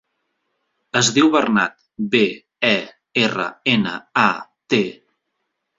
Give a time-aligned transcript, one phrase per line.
[1.01, 1.77] Es diu Bernat:
[2.15, 2.23] be,
[2.73, 2.75] e,
[3.27, 4.29] erra, ena, a,
[4.75, 4.85] te.